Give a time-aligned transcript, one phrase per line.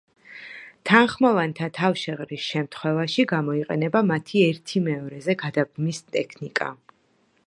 [0.89, 6.75] თანხმოვანთა თავშეყრის შემთხვევაში გამოიყენება მათი ერთიმეორეზე გადაბმის ტექნიკა.